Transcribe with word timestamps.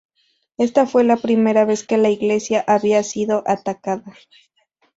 Esta 0.57 0.87
fue 0.87 1.03
la 1.03 1.15
primera 1.15 1.63
vez 1.63 1.85
que 1.85 1.99
la 1.99 2.09
iglesia 2.09 2.63
había 2.65 3.03
sido 3.03 3.43
atacada. 3.45 4.03